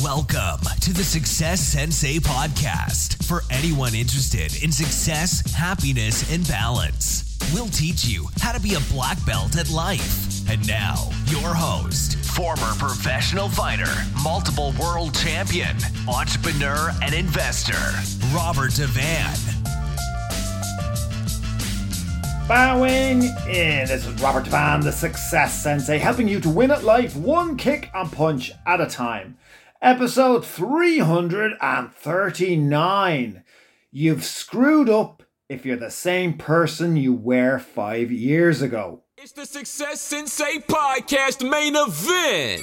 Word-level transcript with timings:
Welcome 0.00 0.64
to 0.80 0.94
the 0.94 1.04
Success 1.04 1.60
Sensei 1.60 2.16
podcast 2.16 3.22
for 3.26 3.42
anyone 3.50 3.94
interested 3.94 4.62
in 4.64 4.72
success, 4.72 5.42
happiness, 5.52 6.32
and 6.32 6.48
balance. 6.48 7.36
We'll 7.52 7.66
teach 7.66 8.06
you 8.06 8.26
how 8.40 8.52
to 8.52 8.60
be 8.60 8.72
a 8.72 8.80
black 8.90 9.18
belt 9.26 9.58
at 9.58 9.68
life. 9.68 10.48
And 10.48 10.66
now, 10.66 11.10
your 11.26 11.54
host, 11.54 12.16
former 12.34 12.72
professional 12.78 13.50
fighter, 13.50 13.92
multiple 14.24 14.72
world 14.80 15.14
champion, 15.14 15.76
entrepreneur, 16.08 16.90
and 17.02 17.14
investor, 17.14 17.76
Robert 18.34 18.70
Devane. 18.70 19.38
Bowing 22.48 23.24
in. 23.46 23.86
This 23.86 24.06
is 24.06 24.22
Robert 24.22 24.46
Devane, 24.46 24.82
the 24.82 24.90
Success 24.90 25.62
Sensei, 25.62 25.98
helping 25.98 26.28
you 26.28 26.40
to 26.40 26.48
win 26.48 26.70
at 26.70 26.82
life 26.82 27.14
one 27.14 27.58
kick 27.58 27.90
and 27.92 28.10
punch 28.10 28.52
at 28.64 28.80
a 28.80 28.86
time. 28.86 29.36
Episode 29.82 30.46
339. 30.46 33.44
You've 33.90 34.24
screwed 34.24 34.88
up 34.88 35.24
if 35.48 35.66
you're 35.66 35.76
the 35.76 35.90
same 35.90 36.38
person 36.38 36.94
you 36.94 37.12
were 37.12 37.58
five 37.58 38.12
years 38.12 38.62
ago. 38.62 39.02
It's 39.18 39.32
the 39.32 39.44
Success 39.44 40.00
Sensei 40.00 40.58
Podcast 40.68 41.50
main 41.50 41.74
event. 41.74 42.62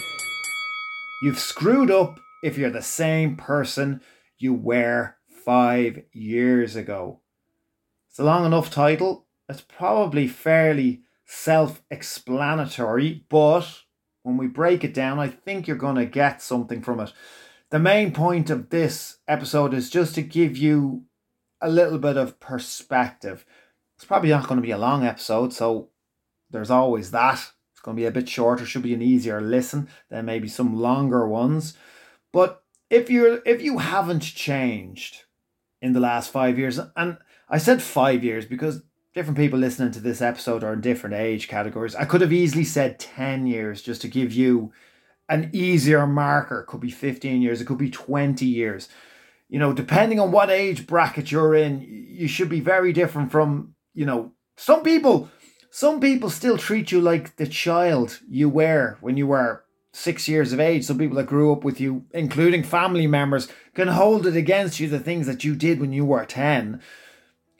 You've 1.21 1.39
screwed 1.39 1.91
up 1.91 2.21
if 2.41 2.57
you're 2.57 2.69
the 2.69 2.81
same 2.81 3.35
person 3.35 3.99
you 4.37 4.53
were 4.53 5.15
five 5.43 6.03
years 6.13 6.77
ago. 6.77 7.19
It's 8.09 8.19
a 8.19 8.23
long 8.23 8.45
enough 8.45 8.71
title. 8.71 9.27
It's 9.49 9.59
probably 9.59 10.29
fairly 10.29 11.01
self 11.25 11.81
explanatory, 11.91 13.25
but 13.27 13.81
when 14.29 14.37
we 14.37 14.47
break 14.47 14.83
it 14.83 14.93
down, 14.93 15.19
I 15.19 15.27
think 15.27 15.67
you're 15.67 15.75
going 15.75 15.95
to 15.95 16.05
get 16.05 16.41
something 16.41 16.81
from 16.81 16.99
it. 16.99 17.11
The 17.71 17.79
main 17.79 18.13
point 18.13 18.49
of 18.49 18.69
this 18.69 19.17
episode 19.27 19.73
is 19.73 19.89
just 19.89 20.15
to 20.15 20.21
give 20.21 20.55
you 20.55 21.03
a 21.59 21.69
little 21.69 21.97
bit 21.97 22.15
of 22.15 22.39
perspective. 22.39 23.45
It's 23.95 24.05
probably 24.05 24.29
not 24.29 24.47
going 24.47 24.57
to 24.57 24.65
be 24.65 24.71
a 24.71 24.77
long 24.77 25.03
episode, 25.05 25.51
so 25.51 25.89
there's 26.49 26.71
always 26.71 27.11
that. 27.11 27.51
It's 27.73 27.81
going 27.81 27.97
to 27.97 28.01
be 28.01 28.07
a 28.07 28.11
bit 28.11 28.29
shorter, 28.29 28.65
should 28.65 28.83
be 28.83 28.93
an 28.93 29.01
easier 29.01 29.41
listen 29.41 29.89
than 30.09 30.25
maybe 30.25 30.47
some 30.47 30.79
longer 30.79 31.27
ones. 31.27 31.75
But 32.31 32.63
if 32.89 33.09
you're 33.09 33.41
if 33.45 33.61
you 33.61 33.79
haven't 33.79 34.21
changed 34.21 35.25
in 35.81 35.93
the 35.93 35.99
last 35.99 36.31
5 36.31 36.57
years 36.57 36.79
and 36.95 37.17
I 37.47 37.57
said 37.57 37.81
5 37.81 38.23
years 38.23 38.45
because 38.45 38.83
different 39.13 39.37
people 39.37 39.59
listening 39.59 39.91
to 39.91 39.99
this 39.99 40.21
episode 40.21 40.63
are 40.63 40.73
in 40.73 40.81
different 40.81 41.15
age 41.15 41.47
categories. 41.47 41.95
I 41.95 42.05
could 42.05 42.21
have 42.21 42.33
easily 42.33 42.63
said 42.63 42.99
10 42.99 43.47
years 43.47 43.81
just 43.81 44.01
to 44.01 44.07
give 44.07 44.31
you 44.31 44.71
an 45.27 45.49
easier 45.53 46.05
marker. 46.05 46.61
It 46.61 46.67
could 46.67 46.79
be 46.79 46.91
15 46.91 47.41
years, 47.41 47.61
it 47.61 47.65
could 47.65 47.77
be 47.77 47.89
20 47.89 48.45
years. 48.45 48.89
You 49.47 49.57
know, 49.57 49.73
depending 49.73 50.19
on 50.19 50.31
what 50.31 50.51
age 50.51 50.85
bracket 50.85 51.31
you're 51.31 51.55
in, 51.55 51.81
you 51.81 52.27
should 52.27 52.49
be 52.49 52.59
very 52.59 52.93
different 52.93 53.31
from, 53.31 53.73
you 53.93 54.05
know, 54.05 54.33
some 54.57 54.83
people 54.83 55.29
some 55.71 55.99
people 55.99 56.29
still 56.31 56.57
treat 56.57 56.91
you 56.91 56.99
like 56.99 57.35
the 57.35 57.45
child 57.45 58.19
you 58.27 58.49
were 58.49 58.97
when 59.01 59.17
you 59.17 59.27
were 59.27 59.63
six 59.93 60.27
years 60.27 60.51
of 60.51 60.59
age. 60.59 60.83
Some 60.83 60.97
people 60.97 61.17
that 61.17 61.27
grew 61.27 61.51
up 61.51 61.63
with 61.63 61.79
you, 61.79 62.05
including 62.11 62.63
family 62.63 63.05
members, 63.05 63.47
can 63.75 63.87
hold 63.87 64.25
it 64.25 64.35
against 64.35 64.79
you 64.79 64.87
the 64.87 64.99
things 64.99 65.27
that 65.27 65.43
you 65.43 65.55
did 65.55 65.79
when 65.79 65.93
you 65.93 66.05
were 66.05 66.25
10 66.25 66.81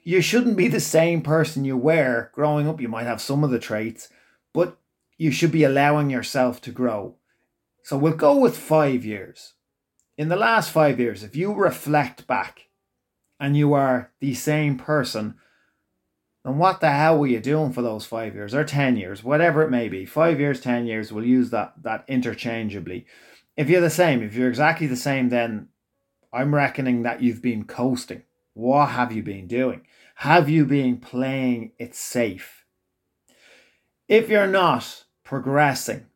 you 0.02 0.20
shouldn't 0.20 0.56
be 0.56 0.68
the 0.68 0.80
same 0.80 1.22
person 1.22 1.64
you 1.64 1.76
were 1.76 2.30
growing 2.32 2.68
up. 2.68 2.80
You 2.80 2.88
might 2.88 3.06
have 3.06 3.20
some 3.20 3.44
of 3.44 3.50
the 3.50 3.58
traits, 3.58 4.08
but 4.52 4.78
you 5.18 5.30
should 5.30 5.52
be 5.52 5.64
allowing 5.64 6.10
yourself 6.10 6.60
to 6.62 6.70
grow. 6.70 7.16
So 7.82 7.96
we'll 7.96 8.14
go 8.14 8.36
with 8.36 8.56
five 8.56 9.04
years. 9.04 9.54
In 10.16 10.28
the 10.28 10.36
last 10.36 10.70
five 10.70 11.00
years, 11.00 11.22
if 11.22 11.34
you 11.34 11.52
reflect 11.52 12.26
back 12.26 12.68
and 13.38 13.56
you 13.56 13.72
are 13.72 14.12
the 14.20 14.34
same 14.34 14.76
person, 14.76 15.34
then 16.44 16.58
what 16.58 16.80
the 16.80 16.90
hell 16.90 17.18
were 17.18 17.26
you 17.26 17.40
doing 17.40 17.72
for 17.72 17.82
those 17.82 18.06
five 18.06 18.34
years 18.34 18.54
or 18.54 18.64
10 18.64 18.96
years, 18.96 19.22
whatever 19.22 19.62
it 19.62 19.70
may 19.70 19.88
be? 19.88 20.06
Five 20.06 20.40
years, 20.40 20.60
10 20.60 20.86
years, 20.86 21.12
we'll 21.12 21.24
use 21.24 21.50
that, 21.50 21.74
that 21.82 22.04
interchangeably. 22.08 23.06
If 23.56 23.68
you're 23.68 23.80
the 23.80 23.90
same, 23.90 24.22
if 24.22 24.34
you're 24.34 24.48
exactly 24.48 24.86
the 24.86 24.96
same, 24.96 25.28
then 25.28 25.68
I'm 26.32 26.54
reckoning 26.54 27.02
that 27.02 27.22
you've 27.22 27.42
been 27.42 27.64
coasting. 27.64 28.22
What 28.54 28.90
have 28.90 29.12
you 29.12 29.22
been 29.22 29.46
doing? 29.46 29.86
Have 30.16 30.48
you 30.48 30.64
been 30.66 30.98
playing 30.98 31.72
it 31.78 31.94
safe? 31.94 32.64
If 34.08 34.28
you're 34.28 34.46
not 34.46 35.04
progressing, 35.24 36.06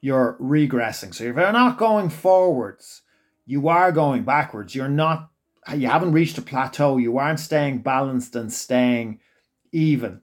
you're 0.00 0.36
regressing. 0.40 1.14
So 1.14 1.24
if 1.24 1.36
you're 1.36 1.52
not 1.52 1.78
going 1.78 2.10
forwards, 2.10 3.02
you 3.46 3.68
are 3.68 3.90
going 3.90 4.24
backwards. 4.24 4.74
You're 4.74 4.88
not 4.88 5.30
you 5.74 5.88
haven't 5.88 6.12
reached 6.12 6.38
a 6.38 6.42
plateau. 6.42 6.96
You 6.96 7.18
aren't 7.18 7.40
staying 7.40 7.78
balanced 7.78 8.36
and 8.36 8.52
staying 8.52 9.20
even. 9.72 10.20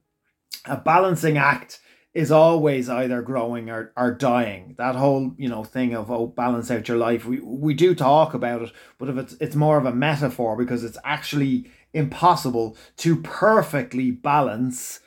A 0.66 0.78
balancing 0.78 1.38
act 1.38 1.82
is 2.14 2.32
always 2.32 2.90
either 2.90 3.22
growing 3.22 3.70
or, 3.70 3.92
or 3.98 4.12
dying. 4.12 4.76
That 4.78 4.96
whole, 4.96 5.34
you 5.38 5.50
know, 5.50 5.64
thing 5.64 5.96
of 5.96 6.12
oh 6.12 6.28
balance 6.28 6.70
out 6.70 6.88
your 6.88 6.98
life. 6.98 7.26
We 7.26 7.40
we 7.40 7.74
do 7.74 7.96
talk 7.96 8.34
about 8.34 8.62
it, 8.62 8.72
but 8.98 9.10
if 9.10 9.18
it's 9.18 9.34
it's 9.40 9.56
more 9.56 9.78
of 9.78 9.86
a 9.86 9.94
metaphor 9.94 10.56
because 10.56 10.84
it's 10.84 10.98
actually 11.04 11.72
impossible 11.94 12.78
to 12.98 13.22
perfectly 13.22 14.12
balance 14.12 15.00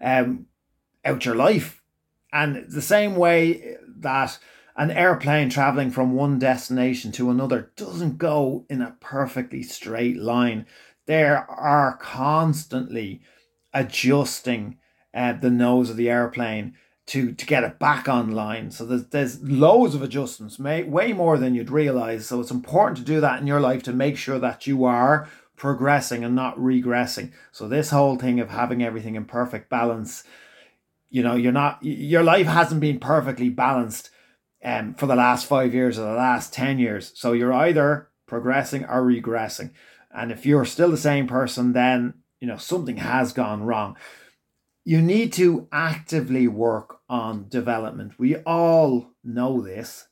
um, 0.00 0.46
out 1.04 1.24
your 1.24 1.34
life. 1.34 1.82
And 2.32 2.70
the 2.70 2.82
same 2.82 3.16
way 3.16 3.76
that 3.98 4.38
an 4.76 4.90
airplane 4.90 5.50
traveling 5.50 5.90
from 5.90 6.14
one 6.14 6.38
destination 6.38 7.10
to 7.12 7.30
another 7.30 7.72
doesn't 7.76 8.18
go 8.18 8.64
in 8.68 8.82
a 8.82 8.96
perfectly 9.00 9.62
straight 9.62 10.16
line. 10.16 10.66
There 11.06 11.38
are 11.50 11.96
constantly 11.96 13.22
adjusting 13.72 14.78
uh, 15.18 15.32
the 15.32 15.50
nose 15.50 15.90
of 15.90 15.96
the 15.96 16.08
airplane 16.08 16.74
to 17.06 17.32
to 17.32 17.44
get 17.44 17.64
it 17.64 17.80
back 17.80 18.08
online. 18.08 18.70
So 18.70 18.84
there's 18.84 19.06
there's 19.06 19.42
loads 19.42 19.96
of 19.96 20.02
adjustments, 20.02 20.60
may, 20.60 20.84
way 20.84 21.12
more 21.12 21.38
than 21.38 21.56
you'd 21.56 21.70
realize. 21.70 22.26
So 22.26 22.40
it's 22.40 22.52
important 22.52 22.98
to 22.98 23.04
do 23.04 23.20
that 23.20 23.40
in 23.40 23.46
your 23.48 23.58
life 23.58 23.82
to 23.84 23.92
make 23.92 24.16
sure 24.16 24.38
that 24.38 24.68
you 24.68 24.84
are 24.84 25.28
progressing 25.56 26.22
and 26.22 26.36
not 26.36 26.56
regressing. 26.56 27.32
So 27.50 27.66
this 27.66 27.90
whole 27.90 28.16
thing 28.16 28.38
of 28.38 28.50
having 28.50 28.80
everything 28.80 29.16
in 29.16 29.24
perfect 29.24 29.68
balance, 29.68 30.22
you 31.10 31.24
know, 31.24 31.34
you're 31.34 31.50
not 31.50 31.82
your 31.82 32.22
life 32.22 32.46
hasn't 32.46 32.80
been 32.80 33.00
perfectly 33.00 33.48
balanced 33.48 34.10
um 34.64 34.94
for 34.94 35.06
the 35.06 35.16
last 35.16 35.46
5 35.46 35.74
years 35.74 35.98
or 35.98 36.02
the 36.02 36.12
last 36.12 36.52
10 36.52 36.78
years. 36.78 37.12
So 37.16 37.32
you're 37.32 37.52
either 37.52 38.08
progressing 38.26 38.84
or 38.84 39.02
regressing. 39.02 39.70
And 40.12 40.30
if 40.30 40.46
you're 40.46 40.64
still 40.64 40.92
the 40.92 40.96
same 40.96 41.26
person 41.26 41.72
then, 41.72 42.14
you 42.40 42.46
know, 42.46 42.56
something 42.56 42.98
has 42.98 43.32
gone 43.32 43.64
wrong. 43.64 43.96
You 44.84 45.02
need 45.02 45.32
to 45.34 45.68
actively 45.70 46.48
work 46.48 47.00
on 47.08 47.48
development. 47.48 48.18
We 48.18 48.36
all 48.36 49.10
know 49.22 49.60
this. 49.60 50.08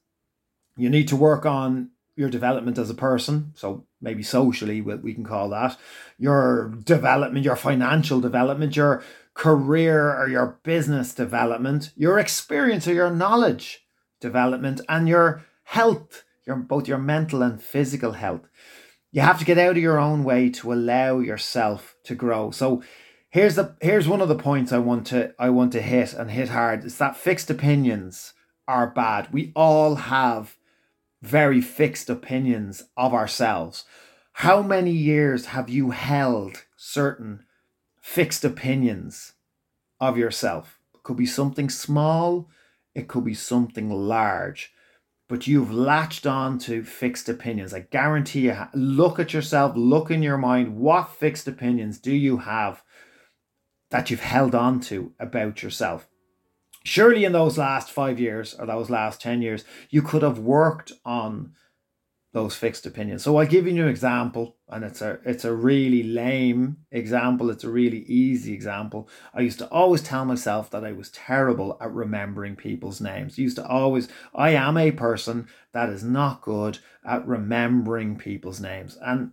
You 0.77 0.91
need 0.91 1.09
to 1.09 1.17
work 1.17 1.47
on 1.47 1.91
your 2.17 2.31
development 2.31 2.79
as 2.79 2.91
a 2.91 2.95
person. 2.95 3.53
So 3.55 3.87
maybe 4.01 4.23
socially, 4.23 4.81
we 4.81 5.15
can 5.15 5.25
call 5.25 5.51
that 5.51 5.77
your 6.19 6.75
development, 6.85 7.45
your 7.45 7.57
financial 7.57 8.21
development, 8.21 8.77
your 8.77 9.03
career 9.35 10.15
or 10.17 10.29
your 10.29 10.59
business 10.63 11.15
development, 11.15 11.93
your 11.95 12.19
experience 12.19 12.89
or 12.89 12.95
your 12.95 13.11
knowledge 13.11 13.87
development, 14.21 14.81
and 14.89 15.09
your 15.09 15.45
health, 15.65 16.25
your 16.47 16.57
both 16.57 16.89
your 16.89 16.99
mental 16.99 17.43
and 17.43 17.63
physical 17.63 18.13
health. 18.13 18.49
You 19.13 19.21
have 19.21 19.39
to 19.39 19.45
get 19.45 19.59
out 19.59 19.77
of 19.77 19.83
your 19.83 19.99
own 19.99 20.25
way 20.25 20.49
to 20.51 20.73
allow 20.73 21.19
yourself 21.19 21.97
to 22.05 22.15
grow. 22.15 22.51
So 22.51 22.83
here's 23.37 23.57
the 23.57 23.77
here's 23.83 24.09
one 24.09 24.23
of 24.23 24.29
the 24.29 24.35
points 24.35 24.73
I 24.73 24.79
want 24.79 25.07
to 25.09 25.35
I 25.39 25.51
want 25.51 25.71
to 25.73 25.83
hit 25.83 26.15
and 26.15 26.31
hit 26.31 26.49
hard. 26.49 26.85
It's 26.85 26.97
that 26.97 27.19
fixed 27.19 27.51
opinions 27.51 28.33
are 28.67 28.87
bad. 28.87 29.31
We 29.31 29.53
all 29.55 29.97
have 29.97 30.57
very 31.21 31.61
fixed 31.61 32.09
opinions 32.09 32.85
of 32.97 33.13
ourselves. 33.13 33.85
How 34.33 34.63
many 34.63 34.91
years 34.91 35.47
have 35.47 35.69
you 35.69 35.91
held 35.91 36.65
certain 36.77 37.45
fixed 38.01 38.43
opinions 38.43 39.35
of 40.01 40.17
yourself? 40.17 40.79
It 40.95 41.03
could 41.03 41.19
be 41.19 41.27
something 41.27 41.69
small, 41.69 42.49
it 42.95 43.07
could 43.07 43.25
be 43.25 43.35
something 43.35 43.91
large, 43.91 44.73
but 45.29 45.47
you've 45.47 45.73
latched 45.73 46.27
on 46.27 46.59
to 46.61 46.83
fixed 46.85 47.29
opinions. 47.29 47.75
I 47.75 47.81
guarantee 47.81 48.47
you, 48.47 48.57
look 48.73 49.19
at 49.19 49.35
yourself, 49.35 49.77
look 49.77 50.11
in 50.11 50.23
your 50.23 50.39
mind, 50.39 50.77
what 50.79 51.11
fixed 51.11 51.47
opinions 51.47 51.99
do 51.99 52.15
you 52.15 52.39
have 52.39 52.83
that 53.97 54.11
you've 54.11 54.21
held 54.21 54.55
on 54.55 54.81
to 54.81 55.13
about 55.19 55.63
yourself? 55.63 56.09
surely 56.87 57.25
in 57.25 57.33
those 57.33 57.59
last 57.59 57.91
five 57.91 58.21
years 58.21 58.55
or 58.55 58.67
those 58.67 58.89
last 58.89 59.21
10 59.21 59.43
years, 59.43 59.65
you 59.91 60.01
could 60.03 60.23
have 60.23 60.39
worked 60.39 60.93
on 61.05 61.53
those 62.33 62.55
fixed 62.55 62.87
opinions. 62.87 63.25
So 63.25 63.37
I'll 63.37 63.47
give 63.47 63.67
you 63.67 63.83
an 63.83 63.89
example, 63.89 64.57
and 64.69 64.85
it's 64.85 65.01
a 65.01 65.19
it's 65.25 65.47
a 65.47 65.55
really 65.55 66.03
lame 66.03 66.77
example. 66.93 67.49
It's 67.49 67.65
a 67.65 67.71
really 67.71 68.01
easy 68.01 68.53
example. 68.53 69.09
I 69.33 69.41
used 69.41 69.59
to 69.61 69.69
always 69.71 70.03
tell 70.03 70.27
myself 70.27 70.69
that 70.71 70.85
I 70.85 70.93
was 70.93 71.11
terrible 71.11 71.79
at 71.81 71.93
remembering 71.93 72.55
people's 72.55 73.01
names. 73.01 73.39
I 73.39 73.43
used 73.43 73.57
to 73.57 73.67
always 73.67 74.09
I 74.35 74.51
am 74.51 74.77
a 74.77 74.93
person 74.93 75.49
that 75.73 75.89
is 75.89 76.05
not 76.05 76.43
good 76.43 76.79
at 77.05 77.27
remembering 77.27 78.17
people's 78.17 78.61
names. 78.61 78.99
And 79.01 79.33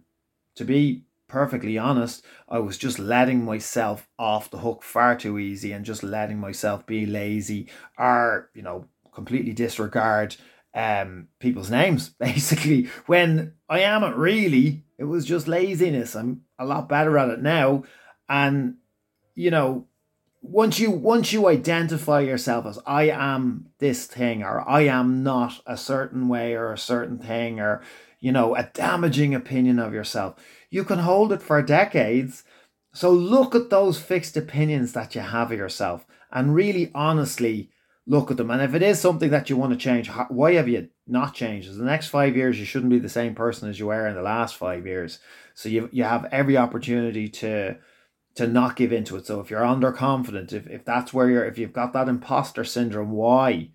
to 0.56 0.64
be 0.64 1.04
perfectly 1.34 1.80
honest, 1.80 2.24
I 2.48 2.60
was 2.60 2.78
just 2.78 3.00
letting 3.00 3.44
myself 3.44 4.08
off 4.20 4.52
the 4.52 4.60
hook 4.60 4.84
far 4.84 5.16
too 5.18 5.40
easy 5.40 5.72
and 5.72 5.84
just 5.84 6.04
letting 6.04 6.38
myself 6.38 6.86
be 6.86 7.08
lazy 7.08 7.70
or, 7.98 8.52
you 8.54 8.62
know, 8.62 8.86
completely 9.12 9.52
disregard 9.52 10.36
um, 10.76 11.30
people's 11.40 11.72
names, 11.72 12.10
basically. 12.20 12.88
When 13.08 13.54
I 13.68 13.80
am 13.80 14.04
it 14.04 14.16
really, 14.16 14.84
it 15.00 15.06
was 15.06 15.26
just 15.26 15.48
laziness. 15.48 16.16
I'm 16.16 16.42
a 16.60 16.66
lot 16.66 16.88
better 16.88 17.18
at 17.18 17.30
it 17.30 17.42
now. 17.42 17.84
And, 18.30 18.76
you 19.34 19.50
know, 19.50 19.88
once 20.44 20.78
you 20.78 20.92
once 20.92 21.34
you 21.34 21.48
identify 21.48 22.20
yourself 22.20 22.68
as 22.68 22.78
I 22.86 23.10
am 23.10 23.70
this 23.80 24.06
thing 24.06 24.44
or 24.44 24.62
I 24.70 24.82
am 24.82 25.24
not 25.24 25.62
a 25.66 25.78
certain 25.78 26.28
way 26.28 26.54
or 26.54 26.72
a 26.72 26.78
certain 26.78 27.18
thing 27.18 27.62
or 27.62 27.82
you 28.20 28.34
know 28.34 28.54
a 28.54 28.70
damaging 28.74 29.34
opinion 29.34 29.80
of 29.80 29.94
yourself 29.94 30.36
you 30.74 30.84
can 30.84 31.00
hold 31.00 31.32
it 31.32 31.42
for 31.42 31.62
decades 31.62 32.44
so 32.94 33.12
look 33.12 33.56
at 33.56 33.72
those 33.72 34.00
fixed 34.00 34.38
opinions 34.38 34.94
that 34.94 35.16
you 35.16 35.22
have 35.22 35.52
of 35.52 35.58
yourself 35.58 36.06
and 36.32 36.54
really 36.54 36.92
honestly 36.94 37.72
look 38.06 38.30
at 38.30 38.38
them. 38.38 38.52
And 38.52 38.62
if 38.62 38.76
it 38.76 38.84
is 38.84 39.00
something 39.00 39.32
that 39.32 39.50
you 39.50 39.58
want 39.58 39.72
to 39.72 39.78
change, 39.78 40.10
why 40.30 40.54
have 40.54 40.70
you 40.70 40.90
not 41.08 41.34
changed? 41.34 41.70
In 41.70 41.78
the 41.80 41.86
next 41.86 42.08
five 42.08 42.36
years, 42.36 42.60
you 42.60 42.66
shouldn't 42.66 42.92
be 42.92 43.00
the 43.00 43.10
same 43.10 43.34
person 43.34 43.68
as 43.68 43.80
you 43.80 43.88
were 43.88 44.08
in 44.08 44.16
the 44.16 44.22
last 44.22 44.56
five 44.56 44.86
years. 44.86 45.20
So 45.56 45.70
you 45.70 45.90
you 45.92 46.04
have 46.04 46.26
every 46.32 46.56
opportunity 46.56 47.30
to 47.30 47.78
to 48.36 48.48
not 48.48 48.76
give 48.76 48.94
into 48.94 49.16
it. 49.16 49.26
So 49.26 49.40
if 49.40 49.50
you're 49.50 49.62
underconfident, 49.62 50.54
if, 50.54 50.68
if 50.68 50.86
that's 50.86 51.14
where 51.14 51.30
you're, 51.30 51.46
if 51.46 51.58
you've 51.58 51.74
got 51.74 51.94
that 51.94 52.10
imposter 52.10 52.64
syndrome, 52.64 53.12
why? 53.12 53.70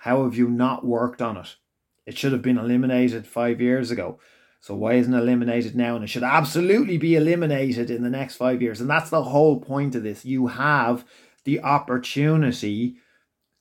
How 0.00 0.24
have 0.24 0.36
you 0.36 0.48
not 0.48 0.84
worked 0.84 1.22
on 1.22 1.36
it? 1.38 1.56
It 2.04 2.18
should 2.18 2.32
have 2.32 2.42
been 2.42 2.58
eliminated 2.58 3.26
five 3.26 3.60
years 3.60 3.90
ago. 3.90 4.18
So 4.62 4.76
why 4.76 4.92
isn't 4.94 5.12
eliminated 5.12 5.74
now? 5.74 5.96
And 5.96 6.04
it 6.04 6.06
should 6.06 6.22
absolutely 6.22 6.96
be 6.96 7.16
eliminated 7.16 7.90
in 7.90 8.04
the 8.04 8.08
next 8.08 8.36
five 8.36 8.62
years. 8.62 8.80
And 8.80 8.88
that's 8.88 9.10
the 9.10 9.24
whole 9.24 9.58
point 9.58 9.96
of 9.96 10.04
this. 10.04 10.24
You 10.24 10.46
have 10.46 11.04
the 11.42 11.60
opportunity 11.60 12.94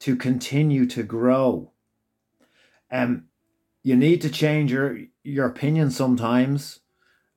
to 0.02 0.16
continue 0.16 0.86
to 0.86 1.02
grow. 1.02 1.72
Um, 2.92 3.26
you 3.82 3.96
need 3.96 4.22
to 4.22 4.30
change 4.30 4.72
your 4.72 5.00
your 5.24 5.48
opinion 5.48 5.90
sometimes 5.90 6.82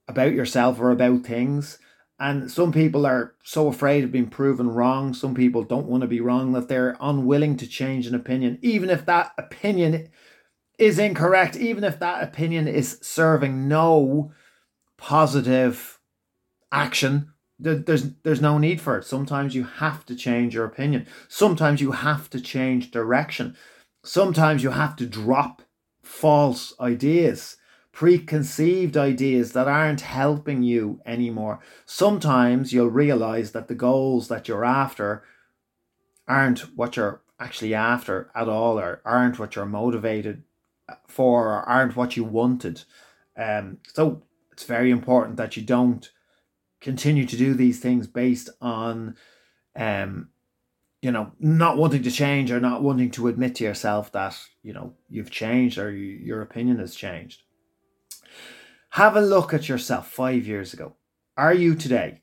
about 0.06 0.34
yourself 0.34 0.78
or 0.78 0.90
about 0.90 1.24
things. 1.24 1.78
And 2.20 2.50
some 2.50 2.70
people 2.70 3.06
are 3.06 3.34
so 3.44 3.68
afraid 3.68 4.04
of 4.04 4.12
being 4.12 4.28
proven 4.28 4.68
wrong. 4.68 5.14
Some 5.14 5.34
people 5.34 5.62
don't 5.62 5.86
want 5.86 6.02
to 6.02 6.06
be 6.06 6.20
wrong 6.20 6.52
that 6.52 6.68
they're 6.68 6.98
unwilling 7.00 7.56
to 7.56 7.66
change 7.66 8.06
an 8.06 8.14
opinion, 8.14 8.58
even 8.60 8.90
if 8.90 9.06
that 9.06 9.32
opinion 9.38 10.10
is 10.78 10.98
incorrect, 10.98 11.56
even 11.56 11.84
if 11.84 11.98
that 11.98 12.22
opinion 12.22 12.68
is 12.68 12.98
serving 13.02 13.68
no 13.68 14.32
positive 14.96 15.98
action 16.72 17.34
there's 17.58 18.10
there's 18.22 18.40
no 18.40 18.58
need 18.58 18.80
for 18.80 18.98
it. 18.98 19.04
Sometimes 19.04 19.54
you 19.54 19.64
have 19.64 20.04
to 20.06 20.14
change 20.14 20.54
your 20.54 20.64
opinion. 20.64 21.06
Sometimes 21.28 21.80
you 21.80 21.92
have 21.92 22.28
to 22.30 22.40
change 22.40 22.90
direction. 22.90 23.56
Sometimes 24.02 24.62
you 24.62 24.70
have 24.70 24.96
to 24.96 25.06
drop 25.06 25.62
false 26.02 26.74
ideas, 26.80 27.56
preconceived 27.92 28.96
ideas 28.96 29.52
that 29.52 29.68
aren't 29.68 30.02
helping 30.02 30.62
you 30.62 31.00
anymore. 31.06 31.60
Sometimes 31.86 32.72
you'll 32.72 32.90
realize 32.90 33.52
that 33.52 33.68
the 33.68 33.74
goals 33.74 34.28
that 34.28 34.48
you're 34.48 34.64
after 34.64 35.22
aren't 36.26 36.60
what 36.76 36.96
you're 36.96 37.22
actually 37.40 37.74
after 37.74 38.30
at 38.34 38.48
all, 38.48 38.78
or 38.78 39.00
aren't 39.04 39.38
what 39.38 39.56
you're 39.56 39.66
motivated 39.66 40.42
for, 41.08 41.48
or 41.48 41.62
aren't 41.62 41.96
what 41.96 42.16
you 42.16 42.24
wanted. 42.24 42.82
Um, 43.36 43.78
so 43.92 44.22
it's 44.52 44.64
very 44.64 44.90
important 44.90 45.36
that 45.36 45.56
you 45.56 45.62
don't 45.62 46.10
continue 46.80 47.26
to 47.26 47.36
do 47.36 47.54
these 47.54 47.80
things 47.80 48.06
based 48.06 48.50
on 48.60 49.16
um 49.74 50.28
you 51.00 51.10
know 51.10 51.32
not 51.40 51.78
wanting 51.78 52.02
to 52.02 52.10
change 52.10 52.52
or 52.52 52.60
not 52.60 52.82
wanting 52.82 53.10
to 53.10 53.26
admit 53.26 53.54
to 53.54 53.64
yourself 53.64 54.12
that 54.12 54.38
you 54.62 54.72
know 54.72 54.92
you've 55.08 55.30
changed 55.30 55.78
or 55.78 55.90
you, 55.90 56.18
your 56.22 56.42
opinion 56.42 56.78
has 56.78 56.94
changed. 56.94 57.42
Have 58.90 59.16
a 59.16 59.20
look 59.20 59.52
at 59.52 59.68
yourself 59.68 60.08
5 60.08 60.46
years 60.46 60.72
ago. 60.72 60.94
Are 61.36 61.54
you 61.54 61.74
today 61.74 62.22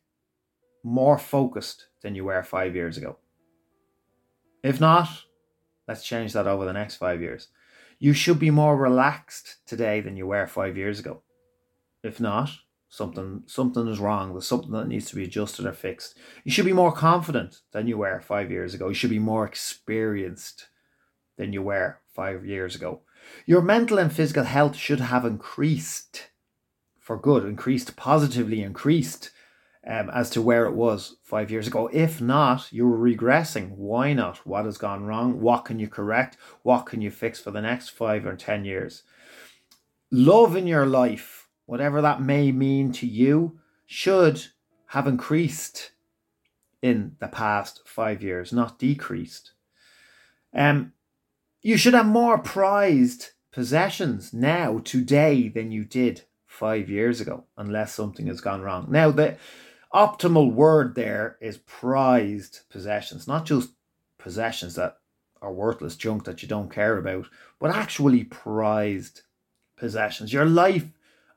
more 0.84 1.18
focused 1.18 1.88
than 2.02 2.16
you 2.16 2.24
were 2.26 2.44
5 2.44 2.76
years 2.76 2.98
ago? 2.98 3.18
If 4.64 4.80
not 4.80 5.10
let's 5.88 6.04
change 6.04 6.34
that 6.34 6.48
over 6.48 6.66
the 6.66 6.74
next 6.74 6.96
5 6.96 7.20
years 7.20 7.48
you 8.02 8.14
should 8.14 8.40
be 8.40 8.50
more 8.50 8.76
relaxed 8.76 9.58
today 9.68 10.02
than 10.02 10.18
you 10.18 10.26
were 10.26 10.48
5 10.48 10.76
years 10.76 11.00
ago. 11.00 11.22
If 12.04 12.20
not 12.20 12.50
something 12.90 13.44
something 13.46 13.88
is 13.88 14.00
wrong. 14.00 14.32
There's 14.32 14.48
something 14.48 14.72
that 14.72 14.88
needs 14.88 15.06
to 15.10 15.16
be 15.16 15.24
adjusted 15.24 15.68
or 15.68 15.72
fixed. 15.72 16.18
You 16.44 16.52
should 16.52 16.66
be 16.66 16.74
more 16.74 16.92
confident 16.92 17.62
than 17.72 17.88
you 17.88 18.00
were 18.00 18.20
five 18.20 18.50
years 18.50 18.74
ago. 18.74 18.90
You 18.90 18.96
should 18.96 19.12
be 19.12 19.20
more 19.20 19.46
experienced 19.46 20.68
than 21.38 21.54
you 21.54 21.62
were 21.62 22.00
five 22.14 22.44
years 22.44 22.76
ago. 22.76 23.02
Your 23.46 23.62
mental 23.62 24.00
and 24.00 24.12
physical 24.12 24.46
health 24.46 24.76
should 24.76 25.00
have 25.00 25.24
increased 25.24 26.32
for 27.00 27.18
good 27.18 27.46
increased 27.46 27.96
positively 27.96 28.64
increased 28.64 29.30
um, 29.86 30.10
as 30.12 30.30
to 30.32 30.42
where 30.42 30.66
it 30.66 30.74
was 30.74 31.18
five 31.24 31.52
years 31.52 31.68
ago. 31.68 31.90
If 31.92 32.22
not 32.22 32.72
you're 32.72 32.98
regressing. 32.98 33.72
Why 33.72 34.14
not? 34.14 34.46
What 34.46 34.66
has 34.66 34.78
gone 34.78 35.06
wrong? 35.06 35.42
What 35.42 35.66
can 35.66 35.80
you 35.80 35.88
correct? 35.88 36.38
What 36.64 36.86
can 36.86 37.02
you 37.02 37.12
fix 37.12 37.40
for 37.40 37.52
the 37.52 37.62
next 37.62 37.90
five 37.90 38.26
or 38.26 38.36
ten 38.36 38.66
years? 38.66 39.04
Love 40.12 40.56
in 40.56 40.68
your 40.68 40.86
life 40.86 41.42
whatever 41.72 42.02
that 42.02 42.22
may 42.22 42.52
mean 42.52 42.92
to 42.92 43.08
you, 43.08 43.58
should 43.86 44.48
have 44.88 45.08
increased 45.08 45.92
in 46.82 47.16
the 47.20 47.30
past 47.30 47.82
five 47.86 48.22
years, 48.22 48.52
not 48.52 48.78
decreased. 48.78 49.54
Um, 50.54 50.92
you 51.62 51.78
should 51.78 51.94
have 51.94 52.08
more 52.08 52.38
prized 52.38 53.30
possessions 53.54 54.34
now, 54.34 54.80
today, 54.80 55.48
than 55.48 55.72
you 55.72 55.86
did 55.86 56.24
five 56.46 56.90
years 56.90 57.22
ago, 57.22 57.46
unless 57.56 57.94
something 57.94 58.28
has 58.28 58.42
gone 58.42 58.62
wrong. 58.62 58.88
Now, 58.90 59.10
the 59.10 59.38
optimal 59.94 60.54
word 60.54 60.96
there 60.96 61.38
is 61.42 61.58
prized 61.58 62.62
possessions, 62.70 63.28
not 63.28 63.46
just 63.46 63.72
possessions 64.18 64.76
that 64.76 64.98
are 65.42 65.52
worthless 65.52 65.96
junk 65.96 66.24
that 66.26 66.42
you 66.42 66.48
don't 66.48 66.72
care 66.72 66.98
about, 66.98 67.26
but 67.60 67.76
actually 67.76 68.24
prized 68.24 69.22
possessions. 69.76 70.32
Your 70.32 70.46
life 70.46 70.86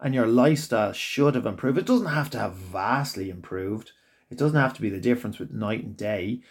and 0.01 0.15
your 0.15 0.27
lifestyle 0.27 0.93
should 0.93 1.35
have 1.35 1.47
improved. 1.47 1.79
It 1.79 1.87
doesn't 1.87 2.07
have 2.07 2.31
to 2.31 2.39
have 2.39 2.55
vastly 2.55 3.31
improved. 3.31 3.93
It 4.31 4.39
doesn't 4.39 4.61
have 4.61 4.75
to 4.75 4.83
be 4.83 4.91
the 4.91 5.01
difference 5.01 5.39
with 5.39 5.51
night 5.51 5.83
and 5.83 5.97
day. 5.97 6.43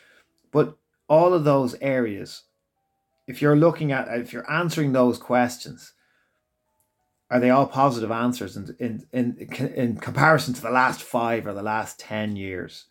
But 0.52 0.76
all 1.08 1.34
of 1.34 1.44
those 1.44 1.76
areas, 1.82 2.44
if 3.28 3.42
you're 3.42 3.56
looking 3.56 3.92
at, 3.92 4.08
if 4.20 4.34
you're 4.34 4.50
answering 4.52 4.94
those 4.94 5.18
questions, 5.18 5.94
are 7.30 7.40
they 7.40 7.50
all 7.50 7.68
positive 7.68 8.12
answers 8.12 8.56
in, 8.56 8.76
in, 8.80 9.06
in, 9.12 9.50
in 9.76 9.98
comparison 9.98 10.54
to 10.54 10.62
the 10.62 10.70
last 10.70 11.02
five 11.02 11.48
or 11.48 11.54
the 11.54 11.64
last 11.64 12.00
10 12.00 12.36
years? 12.36 12.86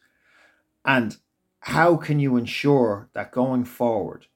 And 0.85 1.17
how 1.61 1.97
can 1.97 2.19
you 2.19 2.37
ensure 2.37 3.09
that 3.13 3.31
going 3.31 3.65
forward 3.65 4.27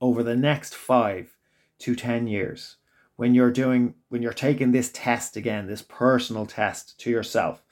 over 0.00 0.22
the 0.22 0.36
next 0.36 0.74
five 0.74 1.36
to 1.78 1.94
10 1.94 2.26
years, 2.26 2.76
when 3.16 3.34
you're 3.34 3.50
doing 3.50 3.94
when 4.08 4.22
you're 4.22 4.32
taking 4.32 4.72
this 4.72 4.90
test 4.92 5.36
again 5.36 5.66
this 5.66 5.82
personal 5.82 6.46
test 6.46 6.98
to 6.98 7.10
yourself 7.10 7.62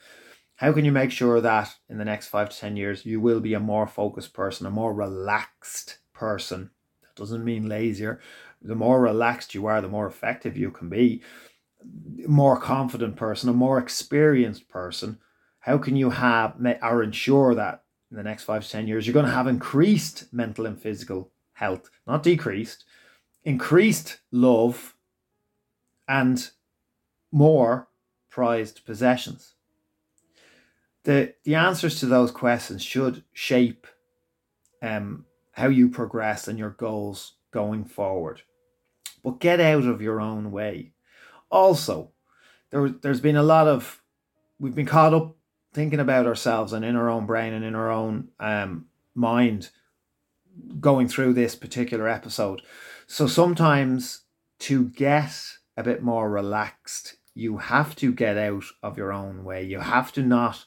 how 0.55 0.71
can 0.71 0.85
you 0.85 0.91
make 0.91 1.11
sure 1.11 1.41
that 1.41 1.75
in 1.89 1.97
the 1.97 2.05
next 2.05 2.27
5 2.27 2.49
to 2.49 2.57
10 2.57 2.77
years 2.77 3.05
you 3.05 3.19
will 3.19 3.39
be 3.39 3.53
a 3.53 3.59
more 3.59 3.87
focused 3.87 4.33
person 4.33 4.65
a 4.65 4.71
more 4.71 4.93
relaxed 4.93 5.97
person? 6.13 6.69
That 7.01 7.15
doesn't 7.15 7.43
mean 7.43 7.67
lazier. 7.67 8.19
The 8.61 8.75
more 8.75 9.01
relaxed 9.01 9.53
you 9.53 9.65
are 9.65 9.81
the 9.81 9.89
more 9.89 10.07
effective 10.07 10.55
you 10.55 10.71
can 10.71 10.89
be 10.89 11.21
more 12.27 12.59
confident 12.59 13.15
person 13.15 13.49
a 13.49 13.53
more 13.53 13.77
experienced 13.77 14.67
person 14.69 15.17
how 15.59 15.77
can 15.77 15.95
you 15.95 16.09
have 16.09 16.55
or 16.81 17.03
ensure 17.03 17.53
that 17.55 17.83
in 18.11 18.17
the 18.17 18.23
next 18.23 18.43
5 18.43 18.63
to 18.63 18.69
10 18.69 18.87
years 18.87 19.05
you're 19.05 19.13
going 19.13 19.25
to 19.25 19.31
have 19.31 19.47
increased 19.47 20.31
mental 20.31 20.65
and 20.65 20.81
physical 20.81 21.31
health 21.53 21.89
not 22.07 22.23
decreased 22.23 22.85
increased 23.43 24.19
love 24.31 24.95
and 26.07 26.51
more 27.31 27.87
prized 28.29 28.85
possessions? 28.85 29.55
The, 31.03 31.33
the 31.43 31.55
answers 31.55 31.99
to 31.99 32.05
those 32.05 32.31
questions 32.31 32.81
should 32.81 33.23
shape 33.33 33.87
um, 34.81 35.25
how 35.51 35.67
you 35.67 35.89
progress 35.89 36.47
and 36.47 36.57
your 36.57 36.69
goals 36.69 37.33
going 37.51 37.85
forward. 37.85 38.43
But 39.23 39.39
get 39.39 39.59
out 39.59 39.83
of 39.83 40.01
your 40.01 40.21
own 40.21 40.51
way. 40.51 40.92
Also, 41.53 42.11
there, 42.71 42.89
there's 42.89 43.21
been 43.21 43.35
a 43.37 43.43
lot 43.43 43.67
of, 43.67 44.01
we've 44.59 44.75
been 44.75 44.87
caught 44.87 45.13
up 45.13 45.35
thinking 45.71 45.99
about 45.99 46.25
ourselves 46.25 46.73
and 46.73 46.83
in 46.83 46.95
our 46.95 47.09
own 47.09 47.25
brain 47.25 47.53
and 47.53 47.63
in 47.63 47.75
our 47.75 47.91
own 47.91 48.29
um, 48.39 48.87
mind 49.15 49.69
going 50.79 51.07
through 51.07 51.33
this 51.33 51.55
particular 51.55 52.07
episode. 52.07 52.61
So 53.05 53.27
sometimes 53.27 54.21
to 54.59 54.85
get 54.89 55.33
a 55.77 55.83
bit 55.83 56.01
more 56.01 56.29
relaxed, 56.29 57.17
you 57.35 57.57
have 57.57 57.95
to 57.97 58.11
get 58.11 58.37
out 58.37 58.65
of 58.81 58.97
your 58.97 59.11
own 59.11 59.43
way. 59.43 59.63
You 59.63 59.79
have 59.79 60.11
to 60.13 60.23
not 60.23 60.65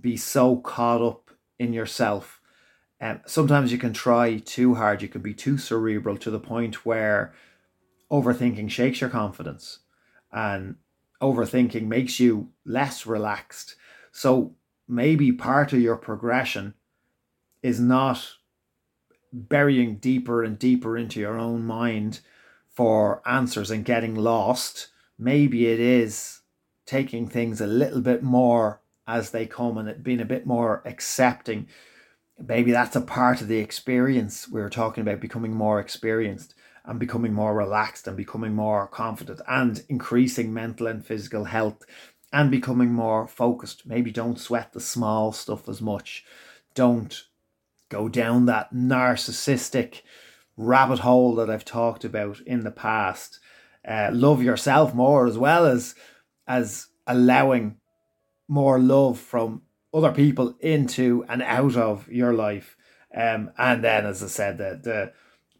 be 0.00 0.16
so 0.16 0.56
caught 0.56 1.02
up 1.02 1.30
in 1.58 1.72
yourself. 1.72 2.40
Um, 3.00 3.20
sometimes 3.26 3.72
you 3.72 3.78
can 3.78 3.92
try 3.92 4.38
too 4.38 4.74
hard, 4.74 5.02
you 5.02 5.08
can 5.08 5.22
be 5.22 5.34
too 5.34 5.58
cerebral 5.58 6.16
to 6.18 6.30
the 6.30 6.40
point 6.40 6.86
where 6.86 7.34
overthinking 8.10 8.70
shakes 8.70 9.00
your 9.00 9.10
confidence 9.10 9.80
and 10.32 10.76
overthinking 11.20 11.86
makes 11.86 12.20
you 12.20 12.50
less 12.64 13.06
relaxed. 13.06 13.76
So 14.12 14.54
maybe 14.88 15.32
part 15.32 15.72
of 15.72 15.80
your 15.80 15.96
progression 15.96 16.74
is 17.62 17.80
not 17.80 18.34
burying 19.32 19.96
deeper 19.96 20.42
and 20.42 20.58
deeper 20.58 20.96
into 20.96 21.20
your 21.20 21.38
own 21.38 21.64
mind 21.64 22.20
for 22.70 23.22
answers 23.26 23.70
and 23.70 23.84
getting 23.84 24.14
lost. 24.14 24.88
Maybe 25.18 25.66
it 25.66 25.80
is 25.80 26.40
taking 26.84 27.26
things 27.26 27.60
a 27.60 27.66
little 27.66 28.00
bit 28.00 28.22
more 28.22 28.80
as 29.08 29.30
they 29.30 29.46
come 29.46 29.78
and 29.78 29.88
it 29.88 30.02
being 30.02 30.20
a 30.20 30.26
bit 30.26 30.46
more 30.46 30.82
accepting. 30.84 31.66
Maybe 32.38 32.70
that's 32.72 32.96
a 32.96 33.00
part 33.00 33.40
of 33.40 33.48
the 33.48 33.58
experience. 33.58 34.48
We 34.48 34.60
were 34.60 34.70
talking 34.70 35.02
about 35.02 35.20
becoming 35.20 35.54
more 35.54 35.80
experienced 35.80 36.54
and 36.86 36.98
becoming 36.98 37.32
more 37.32 37.54
relaxed 37.54 38.06
and 38.06 38.16
becoming 38.16 38.54
more 38.54 38.86
confident 38.86 39.40
and 39.48 39.84
increasing 39.88 40.54
mental 40.54 40.86
and 40.86 41.04
physical 41.04 41.44
health 41.44 41.84
and 42.32 42.50
becoming 42.50 42.92
more 42.92 43.26
focused. 43.26 43.86
Maybe 43.86 44.10
don't 44.10 44.38
sweat 44.38 44.72
the 44.72 44.80
small 44.80 45.32
stuff 45.32 45.68
as 45.68 45.82
much. 45.82 46.24
Don't 46.74 47.24
go 47.88 48.08
down 48.08 48.46
that 48.46 48.72
narcissistic 48.72 50.02
rabbit 50.56 51.00
hole 51.00 51.34
that 51.36 51.50
I've 51.50 51.64
talked 51.64 52.04
about 52.04 52.40
in 52.40 52.64
the 52.64 52.70
past. 52.70 53.40
Uh, 53.86 54.10
love 54.12 54.42
yourself 54.42 54.94
more 54.94 55.26
as 55.26 55.38
well 55.38 55.66
as 55.66 55.94
as 56.48 56.88
allowing 57.06 57.76
more 58.48 58.78
love 58.78 59.18
from 59.18 59.62
other 59.92 60.12
people 60.12 60.56
into 60.60 61.24
and 61.28 61.42
out 61.42 61.76
of 61.76 62.08
your 62.08 62.32
life. 62.32 62.76
Um, 63.14 63.50
and 63.56 63.82
then, 63.82 64.04
as 64.04 64.22
I 64.22 64.26
said, 64.26 64.58
the, 64.58 64.80
the 64.82 65.12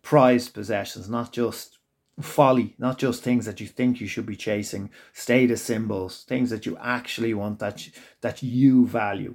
prized 0.06 0.54
possessions, 0.54 1.10
not 1.10 1.32
just 1.32 1.78
folly, 2.20 2.76
not 2.78 2.96
just 2.96 3.24
things 3.24 3.44
that 3.44 3.60
you 3.60 3.66
think 3.66 4.00
you 4.00 4.06
should 4.06 4.24
be 4.24 4.36
chasing, 4.36 4.88
status 5.12 5.60
symbols, 5.60 6.24
things 6.28 6.48
that 6.50 6.64
you 6.64 6.78
actually 6.80 7.34
want 7.34 7.58
that 7.58 7.88
that 8.20 8.40
you 8.40 8.86
value. 8.86 9.34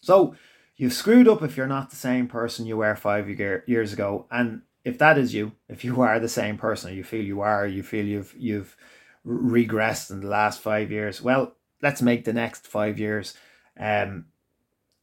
So 0.00 0.34
you've 0.76 0.92
screwed 0.92 1.28
up 1.28 1.42
if 1.42 1.56
you're 1.56 1.68
not 1.68 1.90
the 1.90 2.04
same 2.08 2.26
person 2.26 2.66
you 2.66 2.78
were 2.78 2.96
five 2.96 3.28
year, 3.28 3.62
years 3.68 3.92
ago. 3.92 4.26
And 4.32 4.62
if 4.84 4.98
that 4.98 5.16
is 5.16 5.32
you, 5.32 5.52
if 5.68 5.84
you 5.84 6.00
are 6.06 6.18
the 6.18 6.28
same 6.28 6.58
person, 6.58 6.96
you 6.96 7.04
feel 7.04 7.24
you 7.24 7.40
are, 7.42 7.64
you 7.64 7.84
feel 7.84 8.04
you've 8.04 8.34
you've 8.36 8.76
regressed 9.24 10.10
in 10.10 10.22
the 10.22 10.26
last 10.26 10.60
five 10.60 10.90
years, 10.90 11.22
well, 11.22 11.54
let's 11.82 12.02
make 12.02 12.24
the 12.24 12.32
next 12.32 12.66
five 12.66 12.98
years 12.98 13.34
um, 13.78 14.24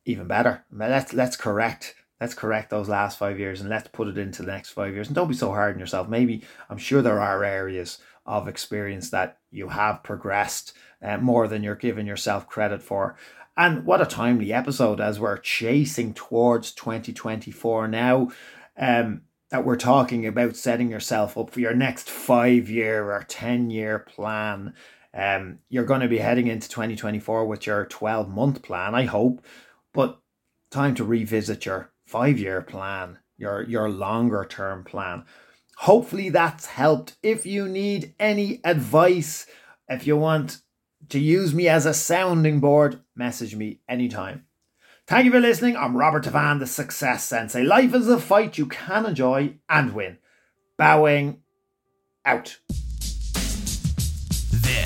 even 0.04 0.28
better. 0.28 0.66
Let's 0.70 1.14
let's 1.14 1.38
correct 1.38 1.96
let's 2.22 2.36
correct 2.36 2.70
those 2.70 2.88
last 2.88 3.18
five 3.18 3.40
years 3.40 3.60
and 3.60 3.70
let's 3.70 3.88
put 3.88 4.08
it 4.08 4.18
into 4.18 4.44
the 4.44 4.52
next 4.52 4.70
five 4.70 4.94
years. 4.94 5.08
And 5.08 5.16
don't 5.16 5.28
be 5.28 5.34
so 5.34 5.50
hard 5.50 5.74
on 5.74 5.80
yourself. 5.80 6.08
Maybe 6.08 6.44
I'm 6.70 6.78
sure 6.78 7.02
there 7.02 7.20
are 7.20 7.44
areas 7.44 7.98
of 8.28 8.48
experience 8.48 9.10
that 9.10 9.40
you 9.50 9.70
have 9.70 10.04
progressed 10.04 10.74
uh, 11.04 11.18
more 11.18 11.48
than 11.48 11.64
you're 11.64 11.76
giving 11.76 12.06
yourself 12.06 12.48
credit 12.48 12.84
for. 12.84 13.18
And 13.58 13.86
what 13.86 14.02
a 14.02 14.06
timely 14.06 14.54
episode 14.54 15.02
as 15.02 15.20
we're 15.20 15.40
chasing 15.40 16.14
towards 16.14 16.72
2024 16.74 17.88
now. 17.88 18.30
Um, 18.78 19.24
that 19.50 19.66
we're 19.66 19.76
talking 19.76 20.26
about 20.26 20.56
setting 20.56 20.90
yourself 20.90 21.38
up 21.38 21.50
for 21.50 21.60
your 21.60 21.74
next 21.74 22.10
five 22.10 22.70
year 22.70 23.12
or 23.12 23.26
10 23.28 23.70
year 23.70 24.00
plan. 24.00 24.74
Um, 25.14 25.60
you're 25.68 25.84
going 25.84 26.00
to 26.00 26.08
be 26.08 26.20
heading 26.20 26.48
into 26.48 26.70
2024 26.70 27.46
with 27.46 27.68
your 27.68 27.86
12 27.86 28.30
month 28.30 28.62
plan, 28.62 28.96
I 28.96 29.04
hope, 29.04 29.44
but 29.92 30.22
time 30.70 30.96
to 30.96 31.04
revisit 31.04 31.66
your 31.66 31.92
five 32.12 32.38
year 32.38 32.62
plan, 32.62 33.18
your, 33.38 33.64
your 33.64 33.90
longer 33.90 34.46
term 34.48 34.84
plan. 34.84 35.24
Hopefully 35.78 36.30
that's 36.30 36.66
helped. 36.66 37.16
If 37.24 37.46
you 37.46 37.70
need 37.70 38.14
any 38.20 38.60
advice, 38.66 39.48
if 39.88 40.06
you 40.06 40.18
want 40.18 40.62
to 41.08 41.20
use 41.20 41.54
me 41.54 41.70
as 41.70 41.86
a 41.86 41.94
sounding 41.94 42.60
board, 42.60 43.00
message 43.16 43.56
me 43.56 43.80
anytime. 43.88 44.46
Thank 45.08 45.26
you 45.26 45.32
for 45.32 45.40
listening. 45.40 45.78
I'm 45.78 45.96
Robert 45.96 46.26
Devane, 46.26 46.60
the 46.60 46.68
Success 46.68 47.24
Sensei. 47.24 47.64
Life 47.64 47.96
is 47.96 48.10
a 48.10 48.20
fight 48.20 48.58
you 48.58 48.66
can 48.66 49.06
enjoy 49.06 49.56
and 49.70 49.94
win. 49.94 50.18
Bowing 50.78 51.42
out. 52.26 52.60